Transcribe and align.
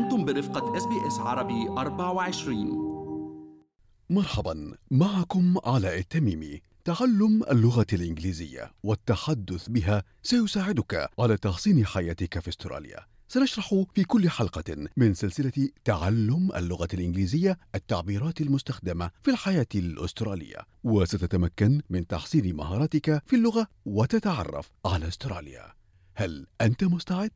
أنتم 0.00 0.24
برفقة 0.24 0.76
إس 0.76 0.84
بي 0.84 1.06
إس 1.06 1.18
عربي 1.18 1.68
24 1.68 2.90
مرحبا 4.10 4.74
معكم 4.90 5.54
علاء 5.64 5.98
التميمي 5.98 6.60
تعلم 6.84 7.42
اللغة 7.50 7.86
الإنجليزية 7.92 8.72
والتحدث 8.82 9.68
بها 9.68 10.02
سيساعدك 10.22 11.10
على 11.18 11.36
تحسين 11.36 11.86
حياتك 11.86 12.38
في 12.38 12.48
أستراليا. 12.48 12.98
سنشرح 13.28 13.74
في 13.94 14.04
كل 14.04 14.30
حلقة 14.30 14.88
من 14.96 15.14
سلسلة 15.14 15.68
تعلم 15.84 16.52
اللغة 16.56 16.88
الإنجليزية 16.94 17.58
التعبيرات 17.74 18.40
المستخدمة 18.40 19.10
في 19.22 19.30
الحياة 19.30 19.66
الأسترالية، 19.74 20.58
وستتمكن 20.84 21.80
من 21.90 22.06
تحسين 22.06 22.56
مهاراتك 22.56 23.22
في 23.26 23.36
اللغة 23.36 23.66
وتتعرف 23.84 24.70
على 24.86 25.08
أستراليا. 25.08 25.72
هل 26.14 26.46
أنت 26.60 26.84
مستعد؟ 26.84 27.30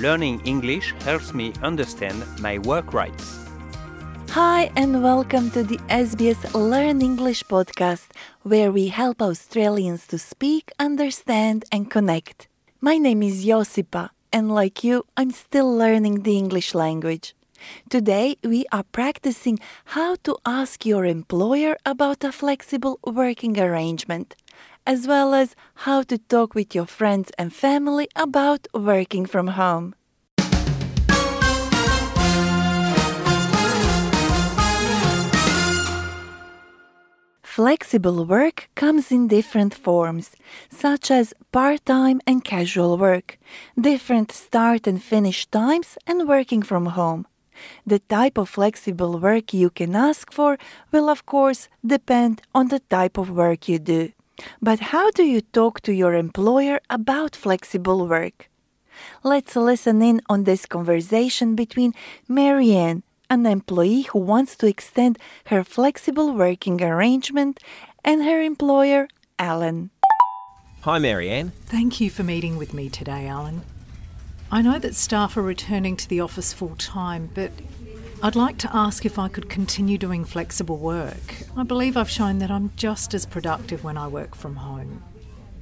Learning 0.00 0.40
English 0.46 0.94
helps 1.04 1.34
me 1.34 1.52
understand 1.62 2.24
my 2.40 2.56
work 2.56 2.94
rights. 2.94 3.38
Hi, 4.30 4.72
and 4.74 5.02
welcome 5.02 5.50
to 5.50 5.62
the 5.62 5.76
SBS 5.90 6.40
Learn 6.54 7.02
English 7.02 7.44
podcast, 7.44 8.08
where 8.42 8.72
we 8.72 8.88
help 8.88 9.20
Australians 9.20 10.06
to 10.06 10.18
speak, 10.18 10.72
understand, 10.78 11.66
and 11.70 11.90
connect. 11.90 12.48
My 12.80 12.96
name 12.96 13.22
is 13.22 13.44
Josipa, 13.44 14.08
and 14.32 14.50
like 14.50 14.82
you, 14.82 15.04
I'm 15.18 15.32
still 15.32 15.70
learning 15.70 16.22
the 16.22 16.38
English 16.38 16.74
language. 16.74 17.34
Today, 17.90 18.36
we 18.42 18.64
are 18.72 18.84
practicing 18.84 19.58
how 19.96 20.16
to 20.24 20.38
ask 20.46 20.86
your 20.86 21.04
employer 21.04 21.76
about 21.84 22.24
a 22.24 22.32
flexible 22.32 22.98
working 23.04 23.60
arrangement, 23.60 24.34
as 24.86 25.06
well 25.06 25.34
as 25.34 25.54
how 25.86 26.02
to 26.02 26.18
talk 26.18 26.54
with 26.54 26.74
your 26.74 26.86
friends 26.86 27.30
and 27.38 27.52
family 27.52 28.08
about 28.16 28.66
working 28.74 29.26
from 29.26 29.48
home. 29.48 29.94
Flexible 37.42 38.24
work 38.24 38.70
comes 38.74 39.10
in 39.10 39.26
different 39.26 39.74
forms, 39.74 40.30
such 40.70 41.10
as 41.10 41.34
part 41.50 41.84
time 41.84 42.20
and 42.26 42.44
casual 42.44 42.96
work, 42.96 43.38
different 43.78 44.32
start 44.32 44.86
and 44.86 45.02
finish 45.02 45.46
times, 45.46 45.98
and 46.06 46.28
working 46.28 46.62
from 46.62 46.86
home. 46.86 47.26
The 47.84 47.98
type 47.98 48.38
of 48.38 48.48
flexible 48.48 49.18
work 49.18 49.52
you 49.52 49.68
can 49.68 49.94
ask 49.94 50.32
for 50.32 50.58
will, 50.92 51.10
of 51.10 51.26
course, 51.26 51.68
depend 51.84 52.40
on 52.54 52.68
the 52.68 52.80
type 52.80 53.18
of 53.18 53.30
work 53.30 53.68
you 53.68 53.78
do. 53.78 54.12
But 54.60 54.80
how 54.80 55.10
do 55.10 55.22
you 55.24 55.40
talk 55.40 55.80
to 55.82 55.92
your 55.92 56.14
employer 56.14 56.80
about 56.88 57.36
flexible 57.36 58.06
work? 58.06 58.48
Let's 59.22 59.56
listen 59.56 60.02
in 60.02 60.20
on 60.28 60.44
this 60.44 60.66
conversation 60.66 61.54
between 61.54 61.94
Marianne, 62.28 63.02
an 63.28 63.46
employee 63.46 64.02
who 64.02 64.18
wants 64.18 64.56
to 64.56 64.66
extend 64.66 65.18
her 65.46 65.64
flexible 65.64 66.32
working 66.32 66.82
arrangement, 66.82 67.60
and 68.04 68.24
her 68.24 68.42
employer, 68.42 69.08
Alan. 69.38 69.90
Hi, 70.82 70.98
Marianne. 70.98 71.52
Thank 71.66 72.00
you 72.00 72.10
for 72.10 72.22
meeting 72.22 72.56
with 72.56 72.72
me 72.72 72.88
today, 72.88 73.26
Alan. 73.26 73.62
I 74.50 74.62
know 74.62 74.78
that 74.78 74.96
staff 74.96 75.36
are 75.36 75.42
returning 75.42 75.96
to 75.96 76.08
the 76.08 76.20
office 76.20 76.52
full 76.52 76.74
time, 76.76 77.30
but 77.34 77.52
I'd 78.22 78.36
like 78.36 78.58
to 78.58 78.76
ask 78.76 79.06
if 79.06 79.18
I 79.18 79.28
could 79.28 79.48
continue 79.48 79.96
doing 79.96 80.26
flexible 80.26 80.76
work. 80.76 81.36
I 81.56 81.62
believe 81.62 81.96
I've 81.96 82.10
shown 82.10 82.38
that 82.40 82.50
I'm 82.50 82.70
just 82.76 83.14
as 83.14 83.24
productive 83.24 83.82
when 83.82 83.96
I 83.96 84.08
work 84.08 84.34
from 84.34 84.56
home. 84.56 85.02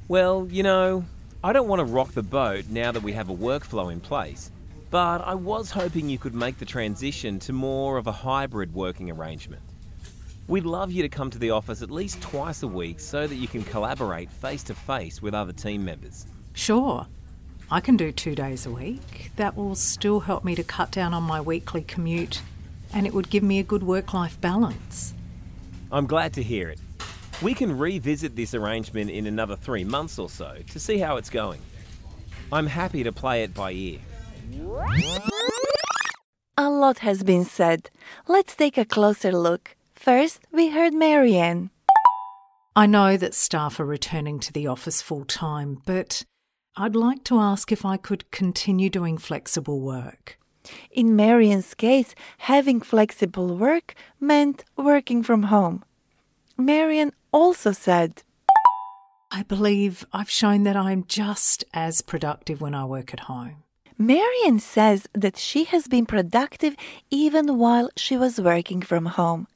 Well, 0.09 0.49
you 0.51 0.65
know, 0.65 1.05
I 1.45 1.53
don't 1.53 1.69
want 1.69 1.79
to 1.79 1.85
rock 1.85 2.13
the 2.13 2.23
boat 2.25 2.65
now 2.69 2.91
that 2.91 3.05
we 3.05 3.13
have 3.13 3.31
a 3.31 3.35
workflow 3.35 3.93
in 3.93 4.01
place, 4.01 4.51
but 4.91 5.21
I 5.21 5.35
was 5.35 5.71
hoping 5.71 6.09
you 6.09 6.19
could 6.19 6.35
make 6.35 6.59
the 6.59 6.65
transition 6.65 7.39
to 7.41 7.53
more 7.53 7.97
of 7.97 8.09
a 8.09 8.13
hybrid 8.13 8.75
working 8.75 9.09
arrangement. 9.09 9.63
We'd 10.49 10.67
love 10.67 10.91
you 10.91 11.03
to 11.03 11.09
come 11.09 11.31
to 11.31 11.39
the 11.39 11.51
office 11.51 11.81
at 11.81 11.93
least 11.93 12.21
twice 12.21 12.65
a 12.65 12.69
week 12.69 12.99
so 12.99 13.29
that 13.29 13.37
you 13.37 13.47
can 13.47 13.63
collaborate 13.63 14.33
face 14.33 14.65
to 14.65 14.75
face 14.75 15.23
with 15.23 15.33
other 15.33 15.53
team 15.53 15.85
members. 15.85 16.27
Sure, 16.55 17.07
I 17.71 17.81
can 17.81 17.97
do 17.97 18.13
two 18.13 18.35
days 18.35 18.65
a 18.65 18.71
week. 18.71 19.31
That 19.37 19.57
will 19.57 19.75
still 19.75 20.21
help 20.21 20.43
me 20.43 20.55
to 20.55 20.65
cut 20.65 20.91
down 20.91 21.13
on 21.13 21.23
my 21.23 21.41
weekly 21.41 21.83
commute, 21.83 22.41
and 22.93 23.07
it 23.07 23.15
would 23.15 23.31
give 23.31 23.43
me 23.43 23.59
a 23.59 23.63
good 23.63 23.83
work 23.83 24.15
life 24.15 24.41
balance. 24.41 25.15
I'm 25.91 26.07
glad 26.07 26.33
to 26.35 26.43
hear 26.43 26.69
it. 26.69 26.81
We 27.41 27.55
can 27.55 27.77
revisit 27.79 28.35
this 28.35 28.55
arrangement 28.55 29.11
in 29.11 29.27
another 29.27 29.57
three 29.57 29.85
months 29.85 30.19
or 30.19 30.29
so 30.29 30.57
to 30.71 30.81
see 30.81 30.99
how 30.99 31.17
it's 31.17 31.31
going. 31.31 31.61
I'm 32.53 32.67
happy 32.67 33.03
to 33.05 33.13
play 33.13 33.43
it 33.43 33.55
by 33.55 33.73
ear. 33.73 34.01
A 36.57 36.69
lot 36.69 36.99
has 36.99 37.23
been 37.23 37.45
said. 37.45 37.91
Let's 38.27 38.57
take 38.57 38.77
a 38.77 38.85
closer 38.85 39.33
look. 39.33 39.77
First, 39.95 40.41
we 40.51 40.71
heard 40.71 40.95
Marianne. 40.95 41.71
I 42.75 42.87
know 42.87 43.17
that 43.17 43.35
staff 43.35 43.79
are 43.81 43.85
returning 43.85 44.41
to 44.41 44.53
the 44.53 44.67
office 44.67 45.03
full 45.03 45.25
time, 45.25 45.83
but 45.85 46.25
I'd 46.77 46.97
like 46.97 47.25
to 47.25 47.39
ask 47.39 47.73
if 47.73 47.85
I 47.85 47.97
could 47.97 48.31
continue 48.31 48.89
doing 48.89 49.19
flexible 49.19 49.81
work. 49.81 50.39
In 50.91 51.17
Marianne's 51.17 51.75
case, 51.75 52.15
having 52.39 52.81
flexible 52.81 53.57
work 53.57 53.95
meant 54.21 54.65
working 54.77 55.23
from 55.23 55.45
home. 55.45 55.85
Marianne 56.57 57.13
also 57.33 57.73
said, 57.73 58.23
I 59.31 59.43
believe 59.43 60.07
I've 60.13 60.31
shown 60.31 60.63
that 60.65 60.77
I'm 60.77 61.05
just 61.07 61.65
as 61.75 62.03
productive 62.03 62.61
when 62.61 62.75
I 62.75 62.85
work 62.85 63.13
at 63.13 63.21
home. 63.21 63.63
Marianne 63.99 64.61
says 64.61 65.09
that 65.13 65.37
she 65.37 65.65
has 65.65 65.87
been 65.89 66.07
productive 66.07 66.75
even 67.11 67.59
while 67.59 67.91
she 67.97 68.17
was 68.17 68.41
working 68.41 68.81
from 68.81 69.07
home. 69.07 69.49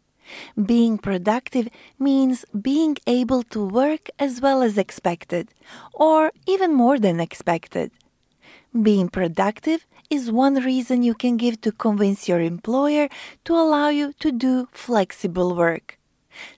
Being 0.67 0.99
productive 0.99 1.69
means 1.99 2.44
being 2.61 2.97
able 3.06 3.43
to 3.44 3.65
work 3.65 4.09
as 4.19 4.41
well 4.41 4.62
as 4.62 4.79
expected, 4.79 5.53
or 5.93 6.33
even 6.47 6.75
more 6.75 6.99
than 6.99 7.21
expected. 7.21 7.93
Being 8.81 9.09
productive 9.09 9.87
is 10.10 10.30
one 10.30 10.54
reason 10.54 11.02
you 11.02 11.14
can 11.14 11.36
give 11.36 11.60
to 11.62 11.72
convince 11.72 12.28
your 12.28 12.40
employer 12.40 13.08
to 13.44 13.54
allow 13.54 13.88
you 13.88 14.12
to 14.20 14.32
do 14.32 14.68
flexible 14.72 15.54
work. 15.54 15.98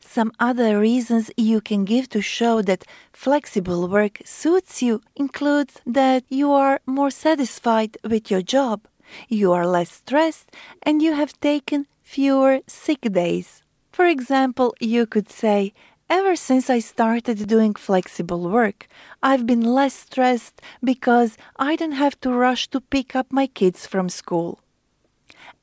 Some 0.00 0.32
other 0.38 0.78
reasons 0.78 1.30
you 1.36 1.60
can 1.60 1.84
give 1.84 2.08
to 2.10 2.20
show 2.22 2.62
that 2.62 2.84
flexible 3.12 3.88
work 3.88 4.20
suits 4.24 4.82
you 4.82 5.00
include 5.16 5.70
that 5.86 6.24
you 6.28 6.52
are 6.52 6.80
more 6.86 7.10
satisfied 7.10 7.98
with 8.04 8.30
your 8.30 8.42
job, 8.42 8.86
you 9.28 9.52
are 9.52 9.66
less 9.66 9.90
stressed, 9.90 10.50
and 10.82 11.02
you 11.02 11.14
have 11.14 11.38
taken 11.40 11.86
fewer 12.02 12.60
sick 12.66 13.00
days. 13.12 13.62
For 13.92 14.06
example, 14.06 14.74
you 14.80 15.06
could 15.06 15.30
say, 15.30 15.72
Ever 16.10 16.36
since 16.36 16.68
I 16.68 16.80
started 16.80 17.48
doing 17.48 17.74
flexible 17.74 18.48
work, 18.50 18.86
I've 19.22 19.46
been 19.46 19.62
less 19.62 19.94
stressed 19.94 20.60
because 20.82 21.36
I 21.56 21.76
don't 21.76 21.92
have 21.92 22.20
to 22.20 22.30
rush 22.30 22.68
to 22.68 22.80
pick 22.80 23.16
up 23.16 23.26
my 23.30 23.46
kids 23.46 23.86
from 23.86 24.08
school. 24.08 24.60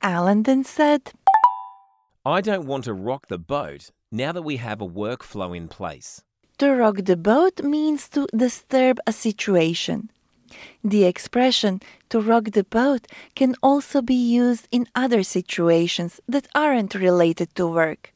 Alan 0.02 0.44
then 0.44 0.63
said, 0.63 1.12
I 2.25 2.41
don't 2.41 2.66
want 2.66 2.85
to 2.85 2.94
rock 2.94 3.28
the 3.28 3.38
boat 3.38 3.91
now 4.12 4.31
that 4.31 4.41
we 4.41 4.57
have 4.57 4.81
a 4.81 4.88
workflow 4.88 5.56
in 5.56 5.68
place. 5.68 6.22
To 6.58 6.72
rock 6.73 6.97
the 7.06 7.18
boat 7.18 7.63
means 7.63 8.09
to 8.09 8.28
disturb 8.35 9.00
a 9.08 9.13
situation. 9.13 10.09
The 10.84 11.06
expression 11.06 11.81
to 12.09 12.19
rock 12.19 12.52
the 12.52 12.63
boat 12.63 13.08
can 13.35 13.56
also 13.63 14.02
be 14.02 14.16
used 14.16 14.68
in 14.72 14.88
other 14.96 15.23
situations 15.23 16.19
that 16.28 16.47
aren't 16.53 16.96
related 16.96 17.56
to 17.56 17.68
work. 17.68 18.13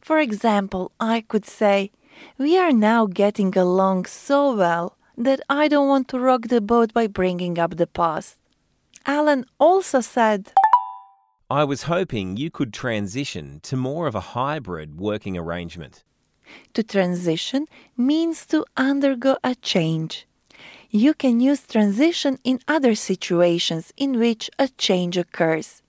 For 0.00 0.18
example, 0.18 0.92
I 1.00 1.22
could 1.22 1.44
say, 1.44 1.90
We 2.38 2.58
are 2.58 2.72
now 2.72 3.06
getting 3.06 3.56
along 3.56 4.06
so 4.06 4.54
well 4.54 4.96
that 5.16 5.40
I 5.48 5.68
don't 5.68 5.88
want 5.88 6.08
to 6.08 6.20
rock 6.20 6.48
the 6.48 6.60
boat 6.60 6.92
by 6.92 7.06
bringing 7.06 7.58
up 7.58 7.76
the 7.76 7.86
past. 7.86 8.38
Alan 9.06 9.46
also 9.58 10.00
said, 10.00 10.52
I 11.48 11.62
was 11.62 11.84
hoping 11.84 12.36
you 12.36 12.50
could 12.50 12.72
transition 12.72 13.60
to 13.62 13.76
more 13.76 14.08
of 14.08 14.16
a 14.16 14.34
hybrid 14.34 14.98
working 14.98 15.36
arrangement. 15.36 16.02
To 16.74 16.82
transition 16.82 17.66
means 17.96 18.44
to 18.46 18.64
undergo 18.76 19.36
a 19.44 19.54
change. 19.54 20.26
You 20.90 21.14
can 21.14 21.40
use 21.40 21.62
transition 21.66 22.38
in 22.42 22.60
other 22.66 22.94
situations 22.94 23.92
in 23.96 24.18
which 24.18 24.50
a 24.58 24.68
change 24.68 25.16
occurs. 25.16 25.82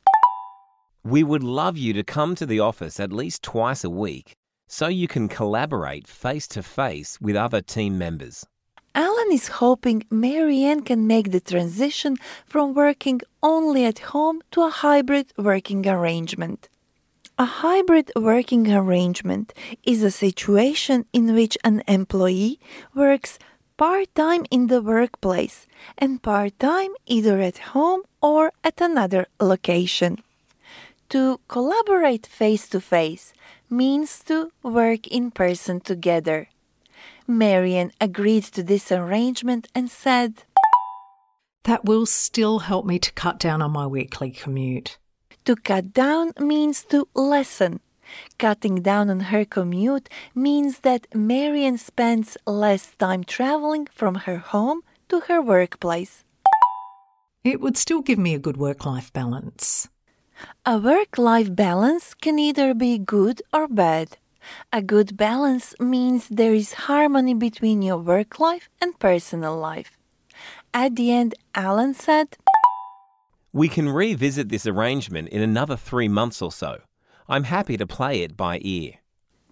We 1.08 1.24
would 1.24 1.42
love 1.42 1.78
you 1.78 1.94
to 1.94 2.04
come 2.04 2.36
to 2.36 2.46
the 2.46 2.60
office 2.60 3.00
at 3.00 3.14
least 3.14 3.42
twice 3.42 3.86
a 3.86 3.90
week 3.90 4.36
so 4.68 4.88
you 4.88 5.08
can 5.08 5.30
collaborate 5.30 6.06
face 6.06 6.50
to 6.50 6.62
face 6.62 7.18
with 7.22 7.38
other 7.38 7.62
team 7.62 7.98
members. 7.98 8.46
Alan 8.94 9.32
is 9.32 9.48
hoping 9.64 10.04
Marianne 10.12 10.82
can 10.82 11.08
make 11.08 11.32
the 11.32 11.40
transition 11.40 12.18
from 12.46 12.74
working 12.74 13.22
only 13.42 13.86
at 13.86 14.00
home 14.12 14.42
to 14.52 14.64
a 14.64 14.70
hybrid 14.70 15.32
working 15.38 15.88
arrangement. 15.88 16.68
A 17.40 17.46
hybrid 17.46 18.12
working 18.18 18.70
arrangement 18.70 19.54
is 19.84 20.04
a 20.04 20.12
situation 20.12 21.06
in 21.14 21.34
which 21.34 21.58
an 21.64 21.84
employee 21.88 22.60
works 22.94 23.40
part 23.78 24.14
time 24.14 24.46
in 24.52 24.68
the 24.68 24.82
workplace 24.82 25.68
and 25.98 26.22
part 26.22 26.60
time 26.60 26.92
either 27.06 27.40
at 27.40 27.60
home 27.72 28.02
or 28.22 28.52
at 28.62 28.82
another 28.82 29.28
location. 29.40 30.18
To 31.10 31.40
collaborate 31.48 32.28
face 32.28 32.68
to 32.70 32.82
face 32.82 33.34
means 33.70 34.24
to 34.26 34.52
work 34.62 35.08
in 35.08 35.32
person 35.32 35.80
together. 35.80 36.50
Marian 37.26 37.92
agreed 38.02 38.44
to 38.44 38.62
this 38.62 38.92
arrangement 38.92 39.68
and 39.74 39.90
said, 39.90 40.44
That 41.64 41.86
will 41.86 42.06
still 42.06 42.60
help 42.60 42.86
me 42.86 43.00
to 43.00 43.12
cut 43.14 43.40
down 43.40 43.62
on 43.62 43.72
my 43.72 43.88
weekly 43.88 44.32
commute. 44.32 44.98
To 45.46 45.56
cut 45.56 45.94
down 45.94 46.34
means 46.40 46.84
to 46.86 47.08
lessen. 47.14 47.80
Cutting 48.38 48.82
down 48.82 49.10
on 49.10 49.32
her 49.32 49.46
commute 49.46 50.10
means 50.36 50.80
that 50.80 51.08
Marian 51.16 51.78
spends 51.78 52.38
less 52.46 52.92
time 52.96 53.24
traveling 53.24 53.88
from 53.94 54.16
her 54.28 54.38
home 54.40 54.82
to 55.08 55.22
her 55.22 55.42
workplace. 55.42 56.26
It 57.46 57.62
would 57.62 57.78
still 57.78 58.02
give 58.02 58.20
me 58.20 58.34
a 58.34 58.40
good 58.40 58.58
work 58.58 58.86
life 58.86 59.12
balance. 59.14 59.88
A 60.66 60.78
work 60.78 61.18
life 61.18 61.56
balance 61.56 62.14
can 62.14 62.38
either 62.40 62.74
be 62.74 62.98
good 62.98 63.42
or 63.54 63.68
bad. 63.68 64.18
A 64.72 64.82
good 64.82 65.18
balance 65.18 65.74
means 65.80 66.28
there 66.30 66.54
is 66.54 66.88
harmony 66.88 67.34
between 67.34 67.82
your 67.82 67.98
work 67.98 68.40
life 68.40 68.70
and 68.82 68.98
personal 69.00 69.58
life. 69.58 69.98
At 70.74 70.96
the 70.96 71.12
end, 71.12 71.36
Alan 71.56 71.94
said, 71.94 72.38
We 73.52 73.68
can 73.68 73.90
revisit 73.90 74.50
this 74.50 74.68
arrangement 74.68 75.30
in 75.30 75.42
another 75.42 75.76
three 75.76 76.08
months 76.08 76.42
or 76.42 76.52
so. 76.52 76.82
I'm 77.28 77.46
happy 77.46 77.78
to 77.78 77.88
play 77.88 78.22
it 78.22 78.38
by 78.38 78.60
ear. 78.62 78.94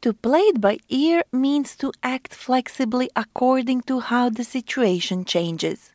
To 0.02 0.14
play 0.14 0.42
it 0.42 0.62
by 0.62 0.78
ear 0.90 1.24
means 1.32 1.76
to 1.78 1.92
act 2.04 2.36
flexibly 2.36 3.10
according 3.16 3.82
to 3.84 4.02
how 4.02 4.30
the 4.30 4.44
situation 4.44 5.26
changes. 5.26 5.95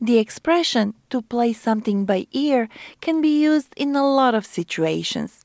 The 0.00 0.18
expression 0.18 0.94
to 1.10 1.22
play 1.22 1.52
something 1.52 2.04
by 2.04 2.26
ear 2.32 2.68
can 3.00 3.20
be 3.20 3.42
used 3.42 3.72
in 3.76 3.94
a 3.94 4.06
lot 4.06 4.34
of 4.34 4.46
situations. 4.46 5.44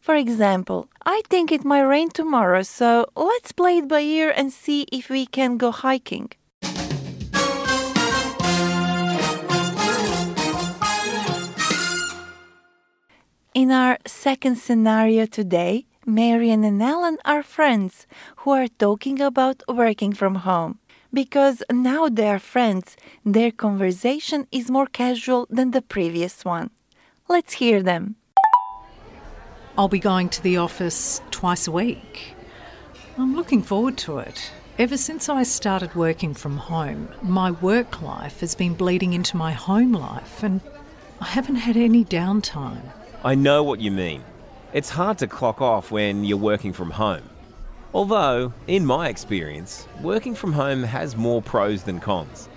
For 0.00 0.14
example, 0.14 0.88
I 1.04 1.22
think 1.28 1.50
it 1.50 1.64
might 1.64 1.82
rain 1.82 2.10
tomorrow, 2.10 2.62
so 2.62 3.06
let's 3.16 3.52
play 3.52 3.78
it 3.78 3.88
by 3.88 4.00
ear 4.00 4.32
and 4.34 4.52
see 4.52 4.86
if 4.92 5.10
we 5.10 5.26
can 5.26 5.56
go 5.56 5.70
hiking. 5.70 6.30
In 13.52 13.70
our 13.70 13.98
second 14.06 14.58
scenario 14.58 15.24
today, 15.24 15.86
Marian 16.04 16.62
and 16.62 16.82
Alan 16.82 17.18
are 17.24 17.42
friends 17.42 18.06
who 18.36 18.50
are 18.50 18.68
talking 18.68 19.20
about 19.20 19.62
working 19.66 20.12
from 20.12 20.36
home. 20.36 20.78
Because 21.12 21.62
now 21.70 22.08
they 22.08 22.28
are 22.28 22.38
friends, 22.38 22.96
their 23.24 23.50
conversation 23.50 24.46
is 24.50 24.70
more 24.70 24.86
casual 24.86 25.46
than 25.50 25.70
the 25.70 25.82
previous 25.82 26.44
one. 26.44 26.70
Let's 27.28 27.54
hear 27.54 27.82
them. 27.82 28.16
I'll 29.78 29.88
be 29.88 29.98
going 29.98 30.28
to 30.30 30.42
the 30.42 30.56
office 30.56 31.20
twice 31.30 31.66
a 31.66 31.72
week. 31.72 32.34
I'm 33.18 33.34
looking 33.34 33.62
forward 33.62 33.96
to 33.98 34.18
it. 34.18 34.50
Ever 34.78 34.96
since 34.96 35.28
I 35.28 35.42
started 35.42 35.94
working 35.94 36.34
from 36.34 36.58
home, 36.58 37.08
my 37.22 37.50
work 37.50 38.02
life 38.02 38.40
has 38.40 38.54
been 38.54 38.74
bleeding 38.74 39.14
into 39.14 39.36
my 39.36 39.52
home 39.52 39.92
life, 39.92 40.42
and 40.42 40.60
I 41.20 41.26
haven't 41.26 41.56
had 41.56 41.76
any 41.76 42.04
downtime. 42.04 42.82
I 43.24 43.34
know 43.34 43.62
what 43.62 43.80
you 43.80 43.90
mean. 43.90 44.22
It's 44.74 44.90
hard 44.90 45.16
to 45.18 45.26
clock 45.26 45.62
off 45.62 45.90
when 45.90 46.24
you're 46.24 46.36
working 46.36 46.74
from 46.74 46.90
home. 46.90 47.22
Although, 47.96 48.52
in 48.66 48.84
my 48.84 49.08
experience, 49.08 49.88
working 50.02 50.34
from 50.34 50.52
home 50.52 50.82
has 50.82 51.16
more 51.16 51.40
pros 51.40 51.84
than 51.84 51.98
cons. 51.98 52.50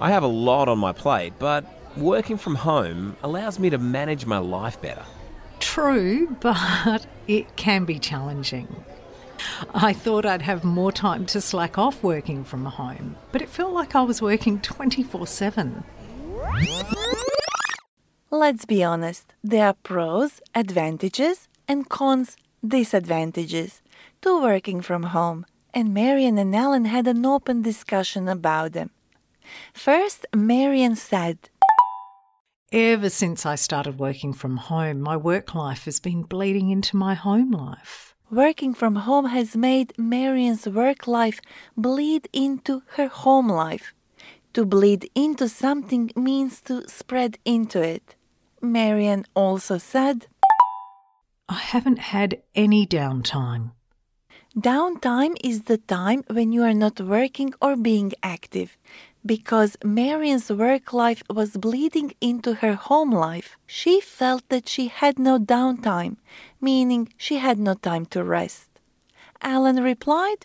I 0.00 0.12
have 0.12 0.22
a 0.22 0.28
lot 0.28 0.68
on 0.68 0.78
my 0.78 0.92
plate, 0.92 1.32
but 1.40 1.64
working 1.96 2.36
from 2.36 2.54
home 2.54 3.16
allows 3.24 3.58
me 3.58 3.70
to 3.70 3.78
manage 3.78 4.24
my 4.24 4.38
life 4.38 4.80
better. 4.80 5.04
True, 5.58 6.28
but 6.40 7.04
it 7.26 7.56
can 7.56 7.86
be 7.86 7.98
challenging. 7.98 8.84
I 9.74 9.92
thought 9.92 10.24
I'd 10.24 10.42
have 10.42 10.62
more 10.62 10.92
time 10.92 11.26
to 11.26 11.40
slack 11.40 11.76
off 11.76 12.04
working 12.04 12.44
from 12.44 12.64
home, 12.64 13.16
but 13.32 13.42
it 13.42 13.48
felt 13.48 13.72
like 13.72 13.96
I 13.96 14.02
was 14.02 14.22
working 14.22 14.60
24 14.60 15.26
7. 15.26 15.82
Let's 18.30 18.64
be 18.64 18.84
honest, 18.84 19.34
there 19.42 19.66
are 19.66 19.74
pros, 19.82 20.40
advantages, 20.54 21.48
and 21.66 21.88
cons, 21.88 22.36
disadvantages 22.66 23.82
to 24.22 24.42
working 24.42 24.80
from 24.80 25.04
home, 25.04 25.46
and 25.72 25.94
Marian 25.94 26.38
and 26.38 26.54
Alan 26.54 26.86
had 26.86 27.06
an 27.06 27.24
open 27.24 27.62
discussion 27.62 28.28
about 28.28 28.72
them. 28.72 28.90
First, 29.72 30.26
Marian 30.34 30.96
said, 30.96 31.50
Ever 32.70 33.08
since 33.08 33.46
I 33.46 33.54
started 33.54 33.98
working 33.98 34.34
from 34.34 34.58
home, 34.58 35.00
my 35.00 35.16
work 35.16 35.54
life 35.54 35.86
has 35.86 36.00
been 36.00 36.22
bleeding 36.22 36.68
into 36.70 36.96
my 36.96 37.14
home 37.14 37.50
life. 37.50 38.14
Working 38.30 38.74
from 38.74 38.94
home 38.96 39.26
has 39.26 39.56
made 39.56 39.94
Marian's 39.96 40.66
work 40.68 41.06
life 41.06 41.40
bleed 41.78 42.28
into 42.32 42.82
her 42.96 43.08
home 43.08 43.48
life. 43.48 43.94
To 44.52 44.66
bleed 44.66 45.08
into 45.14 45.48
something 45.48 46.10
means 46.14 46.60
to 46.62 46.86
spread 46.88 47.38
into 47.46 47.80
it. 47.80 48.16
Marian 48.60 49.24
also 49.34 49.78
said, 49.78 50.26
I 51.48 51.54
haven't 51.54 51.98
had 51.98 52.42
any 52.54 52.86
downtime. 52.86 53.72
Downtime 54.54 55.34
is 55.42 55.62
the 55.62 55.78
time 55.78 56.22
when 56.28 56.52
you 56.52 56.62
are 56.62 56.74
not 56.74 57.00
working 57.00 57.54
or 57.62 57.74
being 57.74 58.12
active. 58.22 58.76
Because 59.24 59.76
Marian's 59.82 60.50
work 60.50 60.92
life 60.92 61.22
was 61.30 61.56
bleeding 61.56 62.12
into 62.20 62.54
her 62.54 62.74
home 62.74 63.10
life, 63.10 63.56
she 63.66 64.00
felt 64.00 64.46
that 64.50 64.68
she 64.68 64.88
had 64.88 65.18
no 65.18 65.38
downtime, 65.38 66.16
meaning 66.60 67.08
she 67.16 67.38
had 67.38 67.58
no 67.58 67.74
time 67.74 68.04
to 68.06 68.22
rest. 68.22 68.68
Alan 69.40 69.82
replied, 69.82 70.44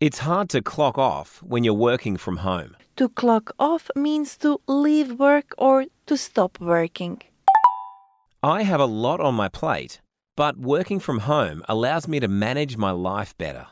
It's 0.00 0.18
hard 0.18 0.50
to 0.50 0.60
clock 0.60 0.98
off 0.98 1.42
when 1.42 1.64
you're 1.64 1.72
working 1.90 2.18
from 2.18 2.38
home. 2.38 2.76
To 2.96 3.08
clock 3.08 3.52
off 3.58 3.90
means 3.96 4.36
to 4.38 4.60
leave 4.66 5.18
work 5.18 5.54
or 5.56 5.86
to 6.06 6.16
stop 6.16 6.60
working. 6.60 7.22
I 8.44 8.64
have 8.64 8.80
a 8.80 8.84
lot 8.84 9.20
on 9.20 9.34
my 9.34 9.48
plate, 9.48 10.02
but 10.36 10.58
working 10.58 11.00
from 11.00 11.20
home 11.20 11.62
allows 11.66 12.06
me 12.06 12.20
to 12.20 12.28
manage 12.28 12.76
my 12.76 12.90
life 12.90 13.34
better. 13.38 13.68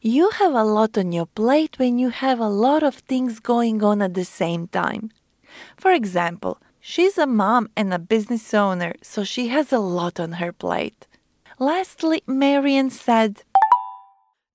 You 0.00 0.30
have 0.30 0.54
a 0.54 0.64
lot 0.64 0.96
on 0.96 1.12
your 1.12 1.26
plate 1.26 1.78
when 1.78 1.98
you 1.98 2.08
have 2.08 2.40
a 2.40 2.48
lot 2.48 2.82
of 2.82 2.94
things 2.94 3.40
going 3.40 3.84
on 3.84 4.00
at 4.00 4.14
the 4.14 4.24
same 4.24 4.68
time. 4.68 5.10
For 5.76 5.92
example, 5.92 6.56
she's 6.80 7.18
a 7.18 7.26
mom 7.26 7.68
and 7.76 7.92
a 7.92 7.98
business 7.98 8.54
owner, 8.54 8.94
so 9.02 9.22
she 9.22 9.48
has 9.48 9.70
a 9.70 9.78
lot 9.78 10.18
on 10.18 10.32
her 10.40 10.50
plate. 10.50 11.06
Lastly, 11.58 12.22
Marian 12.26 12.88
said, 12.88 13.42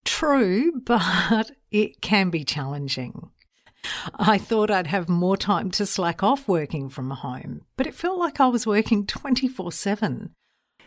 True, 0.03 0.71
but 0.85 1.51
it 1.69 2.01
can 2.01 2.31
be 2.31 2.43
challenging. 2.43 3.29
I 4.15 4.37
thought 4.37 4.71
I'd 4.71 4.87
have 4.87 5.09
more 5.09 5.37
time 5.37 5.71
to 5.71 5.85
slack 5.85 6.23
off 6.23 6.47
working 6.47 6.89
from 6.89 7.09
home, 7.11 7.61
but 7.77 7.87
it 7.87 7.95
felt 7.95 8.19
like 8.19 8.39
I 8.39 8.47
was 8.47 8.67
working 8.67 9.05
24 9.05 9.71
7. 9.71 10.31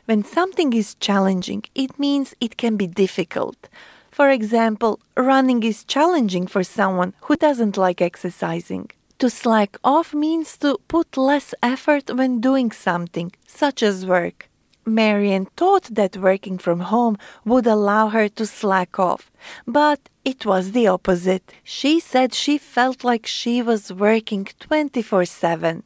When 0.06 0.22
something 0.22 0.72
is 0.72 0.94
challenging, 0.96 1.64
it 1.74 1.98
means 1.98 2.34
it 2.40 2.56
can 2.56 2.76
be 2.76 2.86
difficult. 2.86 3.68
For 4.10 4.30
example, 4.30 5.00
running 5.16 5.62
is 5.62 5.82
challenging 5.82 6.46
for 6.46 6.62
someone 6.62 7.14
who 7.22 7.36
doesn't 7.36 7.76
like 7.76 8.00
exercising. 8.00 8.90
To 9.18 9.30
slack 9.30 9.78
off 9.82 10.12
means 10.12 10.56
to 10.58 10.78
put 10.88 11.16
less 11.16 11.54
effort 11.62 12.10
when 12.14 12.40
doing 12.40 12.70
something, 12.70 13.32
such 13.46 13.82
as 13.82 14.06
work. 14.06 14.50
Marian 14.86 15.46
thought 15.56 15.84
that 15.94 16.16
working 16.16 16.58
from 16.58 16.80
home 16.80 17.16
would 17.44 17.66
allow 17.66 18.08
her 18.08 18.28
to 18.28 18.46
slack 18.46 18.98
off, 18.98 19.30
but 19.66 20.00
it 20.24 20.44
was 20.44 20.72
the 20.72 20.86
opposite. 20.86 21.52
She 21.62 22.00
said 22.00 22.34
she 22.34 22.58
felt 22.58 23.04
like 23.04 23.26
she 23.26 23.62
was 23.62 23.92
working 23.92 24.48
24 24.58 25.24
7. 25.24 25.82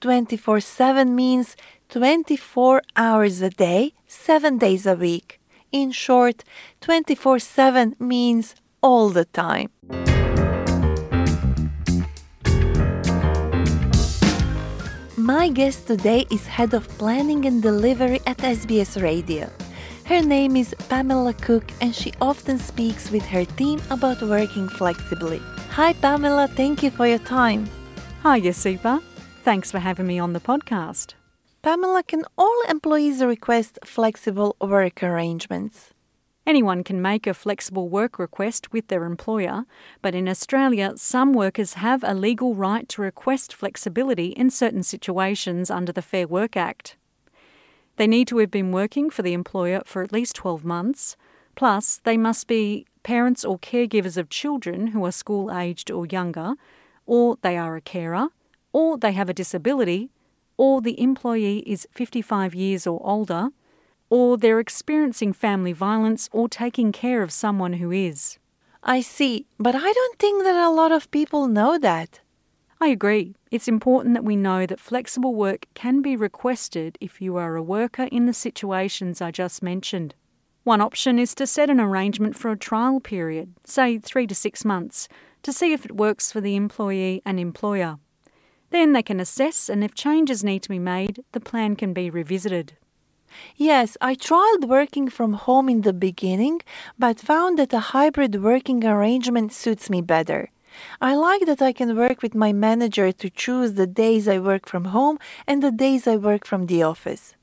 24 0.00 0.60
7 0.60 1.14
means 1.14 1.56
24 1.88 2.82
hours 2.96 3.42
a 3.42 3.50
day, 3.50 3.94
7 4.06 4.58
days 4.58 4.86
a 4.86 4.94
week. 4.94 5.40
In 5.72 5.90
short, 5.90 6.44
24 6.80 7.38
7 7.38 7.96
means 7.98 8.54
all 8.80 9.10
the 9.10 9.24
time. 9.24 9.70
My 15.28 15.50
guest 15.50 15.86
today 15.86 16.24
is 16.30 16.46
Head 16.46 16.72
of 16.72 16.88
Planning 16.96 17.44
and 17.44 17.60
Delivery 17.60 18.18
at 18.24 18.38
SBS 18.38 18.96
Radio. 19.02 19.50
Her 20.06 20.22
name 20.22 20.56
is 20.56 20.74
Pamela 20.88 21.34
Cook 21.34 21.70
and 21.82 21.94
she 21.94 22.14
often 22.18 22.58
speaks 22.58 23.10
with 23.10 23.26
her 23.26 23.44
team 23.44 23.78
about 23.90 24.22
working 24.22 24.70
flexibly. 24.70 25.42
Hi, 25.72 25.92
Pamela, 25.92 26.48
thank 26.48 26.82
you 26.82 26.90
for 26.90 27.06
your 27.06 27.18
time. 27.18 27.68
Hi, 28.22 28.40
Josipa. 28.40 29.02
Thanks 29.44 29.70
for 29.70 29.80
having 29.80 30.06
me 30.06 30.18
on 30.18 30.32
the 30.32 30.40
podcast. 30.40 31.12
Pamela, 31.60 32.04
can 32.04 32.24
all 32.38 32.62
employees 32.66 33.22
request 33.22 33.78
flexible 33.84 34.56
work 34.62 35.02
arrangements? 35.02 35.90
Anyone 36.48 36.82
can 36.82 37.02
make 37.02 37.26
a 37.26 37.34
flexible 37.34 37.90
work 37.90 38.18
request 38.18 38.72
with 38.72 38.88
their 38.88 39.04
employer, 39.04 39.64
but 40.00 40.14
in 40.14 40.26
Australia, 40.26 40.94
some 40.96 41.34
workers 41.34 41.74
have 41.74 42.02
a 42.02 42.14
legal 42.14 42.54
right 42.54 42.88
to 42.88 43.02
request 43.02 43.52
flexibility 43.52 44.28
in 44.28 44.48
certain 44.48 44.82
situations 44.82 45.70
under 45.70 45.92
the 45.92 46.00
Fair 46.00 46.26
Work 46.26 46.56
Act. 46.56 46.96
They 47.96 48.06
need 48.06 48.28
to 48.28 48.38
have 48.38 48.50
been 48.50 48.72
working 48.72 49.10
for 49.10 49.20
the 49.20 49.34
employer 49.34 49.82
for 49.84 50.02
at 50.02 50.10
least 50.10 50.36
12 50.36 50.64
months, 50.64 51.18
plus, 51.54 52.00
they 52.02 52.16
must 52.16 52.46
be 52.46 52.86
parents 53.02 53.44
or 53.44 53.58
caregivers 53.58 54.16
of 54.16 54.30
children 54.30 54.86
who 54.86 55.04
are 55.04 55.12
school 55.12 55.52
aged 55.52 55.90
or 55.90 56.06
younger, 56.06 56.54
or 57.04 57.36
they 57.42 57.58
are 57.58 57.76
a 57.76 57.82
carer, 57.82 58.28
or 58.72 58.96
they 58.96 59.12
have 59.12 59.28
a 59.28 59.34
disability, 59.34 60.08
or 60.56 60.80
the 60.80 60.98
employee 60.98 61.58
is 61.66 61.86
55 61.92 62.54
years 62.54 62.86
or 62.86 63.06
older, 63.06 63.50
or 64.10 64.36
they're 64.36 64.60
experiencing 64.60 65.32
family 65.32 65.72
violence 65.72 66.28
or 66.32 66.48
taking 66.48 66.92
care 66.92 67.22
of 67.22 67.32
someone 67.32 67.74
who 67.74 67.90
is. 67.90 68.38
I 68.82 69.00
see, 69.00 69.46
but 69.58 69.74
I 69.74 69.92
don't 69.92 70.18
think 70.18 70.44
that 70.44 70.56
a 70.56 70.70
lot 70.70 70.92
of 70.92 71.10
people 71.10 71.48
know 71.48 71.78
that. 71.78 72.20
I 72.80 72.88
agree. 72.88 73.34
It's 73.50 73.66
important 73.66 74.14
that 74.14 74.24
we 74.24 74.36
know 74.36 74.64
that 74.64 74.78
flexible 74.78 75.34
work 75.34 75.66
can 75.74 76.00
be 76.00 76.14
requested 76.14 76.96
if 77.00 77.20
you 77.20 77.36
are 77.36 77.56
a 77.56 77.62
worker 77.62 78.04
in 78.04 78.26
the 78.26 78.32
situations 78.32 79.20
I 79.20 79.32
just 79.32 79.62
mentioned. 79.62 80.14
One 80.62 80.80
option 80.80 81.18
is 81.18 81.34
to 81.36 81.46
set 81.46 81.70
an 81.70 81.80
arrangement 81.80 82.36
for 82.36 82.50
a 82.50 82.56
trial 82.56 83.00
period, 83.00 83.54
say 83.64 83.98
three 83.98 84.26
to 84.28 84.34
six 84.34 84.64
months, 84.64 85.08
to 85.42 85.52
see 85.52 85.72
if 85.72 85.84
it 85.84 85.96
works 85.96 86.30
for 86.30 86.40
the 86.40 86.56
employee 86.56 87.22
and 87.24 87.40
employer. 87.40 87.98
Then 88.70 88.92
they 88.92 89.02
can 89.02 89.18
assess, 89.18 89.68
and 89.68 89.82
if 89.82 89.94
changes 89.94 90.44
need 90.44 90.62
to 90.62 90.68
be 90.68 90.78
made, 90.78 91.24
the 91.32 91.40
plan 91.40 91.74
can 91.74 91.92
be 91.92 92.10
revisited. 92.10 92.76
Yes, 93.56 93.96
I 94.00 94.14
tried 94.14 94.64
working 94.64 95.08
from 95.08 95.34
home 95.34 95.68
in 95.68 95.82
the 95.82 95.92
beginning, 95.92 96.60
but 96.98 97.20
found 97.20 97.58
that 97.58 97.72
a 97.72 97.92
hybrid 97.94 98.42
working 98.42 98.84
arrangement 98.84 99.52
suits 99.52 99.90
me 99.90 100.00
better. 100.00 100.50
I 101.00 101.14
like 101.14 101.46
that 101.46 101.62
I 101.62 101.72
can 101.72 101.96
work 101.96 102.22
with 102.22 102.34
my 102.34 102.52
manager 102.52 103.10
to 103.12 103.30
choose 103.30 103.74
the 103.74 103.86
days 103.86 104.28
I 104.28 104.38
work 104.38 104.66
from 104.66 104.86
home 104.86 105.18
and 105.46 105.62
the 105.62 105.72
days 105.72 106.06
I 106.06 106.16
work 106.16 106.46
from 106.46 106.66
the 106.66 106.82
office. 106.82 107.34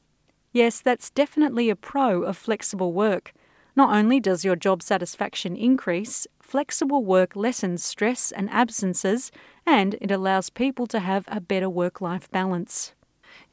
Yes, 0.51 0.79
that's 0.79 1.09
definitely 1.09 1.69
a 1.69 1.75
pro 1.75 2.23
of 2.23 2.37
flexible 2.37 2.93
work. 2.93 3.33
Not 3.75 3.93
only 3.93 4.21
does 4.21 4.45
your 4.45 4.55
job 4.55 4.81
satisfaction 4.81 5.57
increase, 5.57 6.27
flexible 6.41 7.03
work 7.03 7.35
lessens 7.35 7.83
stress 7.83 8.31
and 8.31 8.49
absences, 8.49 9.31
and 9.65 9.95
it 9.99 10.11
allows 10.11 10.49
people 10.49 10.87
to 10.87 10.99
have 10.99 11.25
a 11.27 11.41
better 11.41 11.69
work 11.69 11.99
life 11.99 12.31
balance. 12.31 12.93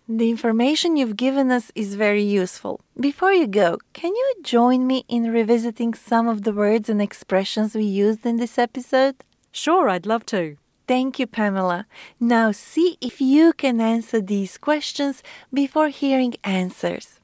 The 0.09 0.31
information 0.31 0.97
you've 0.97 1.17
given 1.17 1.53
us 1.53 1.71
is 1.77 1.95
very 1.95 2.25
useful. 2.25 2.81
Before 2.99 3.33
you 3.33 3.47
go, 3.47 3.79
can 3.93 4.13
you 4.15 4.35
join 4.43 4.85
me 4.85 5.05
in 5.09 5.31
revisiting 5.31 5.95
some 5.95 6.27
of 6.27 6.43
the 6.43 6.53
words 6.53 6.89
and 6.89 7.01
expressions 7.01 7.77
we 7.77 7.85
used 7.85 8.27
in 8.27 8.37
this 8.37 8.59
episode? 8.59 9.15
Sure, 9.53 9.89
I'd 9.89 10.05
love 10.05 10.27
to. 10.27 10.57
Thank 10.89 11.21
you, 11.21 11.29
Pamela. 11.29 11.87
Now 12.19 12.51
see 12.51 12.99
if 13.01 13.21
you 13.21 13.53
can 13.53 13.81
answer 13.81 14.21
these 14.21 14.59
questions 14.59 15.23
before 15.55 15.89
hearing 15.89 16.35
answers. 16.43 17.21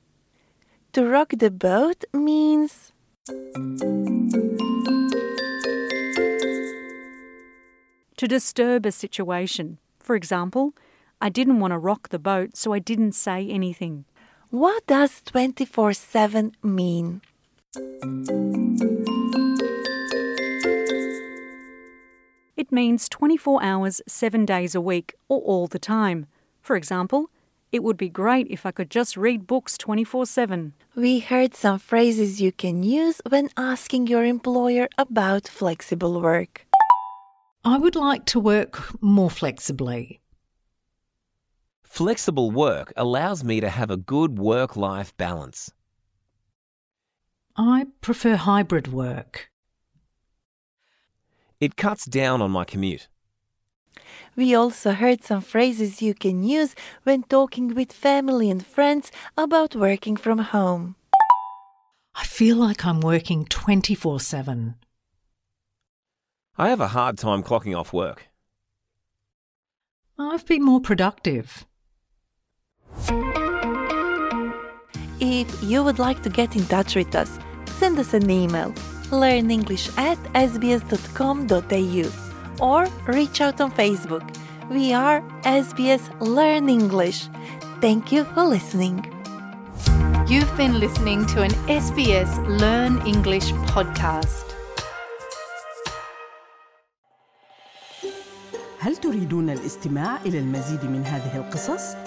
To 0.93 1.05
rock 1.05 1.33
the 1.37 1.51
boat 1.51 2.05
means. 2.13 2.93
To 8.17 8.29
disturb 8.29 8.87
a 8.87 8.93
situation. 8.93 9.79
For 9.99 10.15
example, 10.15 10.75
I 11.21 11.29
didn't 11.31 11.59
want 11.59 11.73
to 11.73 11.79
rock 11.79 12.11
the 12.11 12.19
boat, 12.19 12.57
so 12.57 12.73
I 12.73 12.79
didn't 12.79 13.13
say 13.13 13.49
anything. 13.49 14.05
What 14.51 14.87
does 14.87 15.21
24 15.23 15.93
7 15.93 16.53
mean? 16.63 17.23
It 22.57 22.71
means 22.71 23.09
24 23.09 23.63
hours, 23.63 24.01
7 24.07 24.47
days 24.47 24.77
a 24.77 24.81
week, 24.81 25.15
or 25.29 25.41
all 25.41 25.67
the 25.67 25.81
time. 25.81 26.27
For 26.63 26.77
example, 26.77 27.31
it 27.73 27.83
would 27.83 27.97
be 27.97 28.09
great 28.09 28.47
if 28.49 28.65
I 28.65 28.71
could 28.71 28.91
just 28.91 29.17
read 29.17 29.47
books 29.47 29.77
24 29.77 30.25
7. 30.25 30.73
We 30.95 31.19
heard 31.19 31.55
some 31.55 31.81
phrases 31.81 32.41
you 32.41 32.53
can 32.53 32.85
use 32.85 33.21
when 33.29 33.51
asking 33.57 34.07
your 34.07 34.25
employer 34.25 34.89
about 34.97 35.49
flexible 35.49 36.21
work. 36.21 36.65
I 37.65 37.77
would 37.77 37.97
like 37.97 38.25
to 38.27 38.39
work 38.39 39.03
more 39.03 39.31
flexibly. 39.31 40.21
Flexible 41.99 42.53
work 42.53 42.93
allows 42.97 43.43
me 43.43 43.59
to 43.61 43.69
have 43.69 43.91
a 43.91 43.97
good 43.97 44.39
work 44.39 44.77
life 44.77 45.17
balance. 45.17 45.73
I 47.57 47.87
prefer 48.01 48.37
hybrid 48.37 48.93
work. 48.93 49.51
It 51.59 51.75
cuts 51.75 52.05
down 52.05 52.41
on 52.41 52.53
my 52.53 52.65
commute. 52.65 53.09
We 54.37 54.55
also 54.55 54.93
heard 54.93 55.25
some 55.25 55.41
phrases 55.41 56.01
you 56.01 56.15
can 56.15 56.45
use 56.45 56.77
when 57.03 57.25
talking 57.25 57.75
with 57.75 57.91
family 57.93 58.49
and 58.49 58.65
friends 58.65 59.11
about 59.37 59.75
working 59.75 60.17
from 60.17 60.39
home. 60.39 60.95
I 62.15 62.23
feel 62.23 62.59
like 62.59 62.87
I'm 62.87 63.01
working 63.01 63.45
24 63.45 64.21
7. 64.21 64.77
I 66.57 66.69
have 66.69 66.81
a 66.81 66.95
hard 66.95 67.19
time 67.19 67.43
clocking 67.43 67.77
off 67.77 67.93
work. 67.93 68.29
I've 70.17 70.47
been 70.47 70.63
more 70.63 70.81
productive. 70.81 71.65
If 75.20 75.64
you 75.64 75.84
would 75.84 76.00
like 76.00 76.22
to 76.24 76.30
get 76.30 76.56
in 76.56 76.66
touch 76.66 76.96
with 76.96 77.16
us, 77.16 77.40
send 77.80 77.98
us 78.00 78.14
an 78.14 78.30
email 78.30 78.74
learnenglish 79.14 79.86
at 79.98 80.18
sbs.com.au 80.34 82.06
or 82.60 82.88
reach 83.08 83.42
out 83.42 83.62
on 83.62 83.72
Facebook. 83.72 84.24
We 84.70 84.94
are 84.94 85.22
SBS 85.44 86.04
Learn 86.20 86.70
English. 86.70 87.28
Thank 87.82 88.12
you 88.12 88.24
for 88.34 88.44
listening. 88.44 89.06
You've 90.28 90.56
been 90.58 90.80
listening 90.80 91.26
to 91.28 91.44
an 91.44 91.52
SBS 91.68 92.32
Learn 92.60 93.02
English 93.06 93.52
podcast. 93.76 94.46
هل 98.80 98.96
تريدون 98.96 99.50
الاستماع 99.50 100.22
إلى 100.26 100.40
المزيد 100.40 100.86
من 100.86 101.06
هذه 101.06 101.38
القصص؟ 101.38 102.07